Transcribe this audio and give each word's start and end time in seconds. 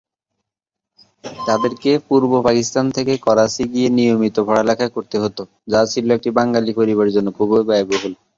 তাদেরকে 1.39 1.91
পূর্ব 2.07 2.31
পাকিস্তান 2.43 2.85
থেকে 2.97 3.13
করাচি 3.25 3.63
গিয়ে 3.73 3.89
নিয়মিত 3.97 4.37
পড়ালেখা 4.47 4.87
করতে 4.95 5.17
হতো, 5.23 5.41
যা 5.67 5.81
ছিল 5.91 6.07
একটি 6.17 6.29
বাঙ্গালি 6.37 6.71
পরিবারে 6.79 7.11
জন্য 7.15 7.27
খুবই 7.37 7.63
ব্যয়বহুল। 7.69 8.13